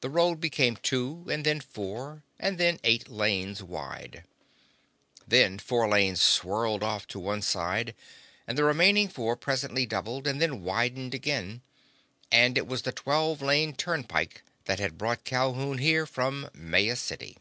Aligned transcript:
The 0.00 0.08
road 0.08 0.40
became 0.40 0.76
two, 0.76 1.26
and 1.30 1.44
then 1.44 1.60
four, 1.60 2.22
and 2.40 2.56
then 2.56 2.80
eight 2.84 3.10
lanes 3.10 3.62
wide. 3.62 4.24
Then 5.28 5.58
four 5.58 5.86
lanes 5.86 6.22
swirled 6.22 6.82
off 6.82 7.06
to 7.08 7.18
one 7.18 7.42
side, 7.42 7.94
and 8.46 8.56
the 8.56 8.64
remaining 8.64 9.08
four 9.08 9.36
presently 9.36 9.84
doubled, 9.84 10.26
and 10.26 10.40
then 10.40 10.62
widened 10.62 11.12
again, 11.12 11.60
and 12.32 12.56
it 12.56 12.66
was 12.66 12.80
the 12.80 12.92
twelve 12.92 13.42
lane 13.42 13.74
turnpike 13.74 14.42
that 14.64 14.78
had 14.80 14.96
brought 14.96 15.24
Calhoun 15.24 15.76
here 15.84 16.06
from 16.06 16.48
Maya 16.54 16.96
City. 16.96 17.36